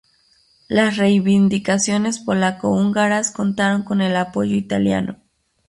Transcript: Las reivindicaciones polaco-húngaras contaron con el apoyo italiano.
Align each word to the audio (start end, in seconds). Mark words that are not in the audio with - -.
Las 0.67 0.97
reivindicaciones 0.97 2.17
polaco-húngaras 2.17 3.29
contaron 3.29 3.83
con 3.83 4.01
el 4.01 4.15
apoyo 4.15 4.55
italiano. 4.55 5.17